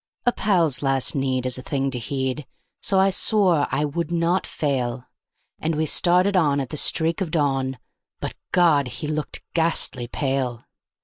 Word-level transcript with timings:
A 0.25 0.31
pal's 0.31 0.81
last 0.81 1.13
need 1.13 1.45
is 1.45 1.59
a 1.59 1.61
thing 1.61 1.91
to 1.91 1.99
heed, 1.99 2.47
so 2.81 2.97
I 2.97 3.11
swore 3.11 3.67
I 3.71 3.85
would 3.85 4.11
not 4.11 4.47
fail; 4.47 5.05
And 5.59 5.75
we 5.75 5.85
started 5.85 6.35
on 6.35 6.59
at 6.59 6.69
the 6.69 6.75
streak 6.77 7.21
of 7.21 7.29
dawn; 7.29 7.77
but 8.19 8.33
God! 8.51 8.87
he 8.87 9.05
looked 9.07 9.43
ghastly 9.53 10.07
pale. 10.07 10.63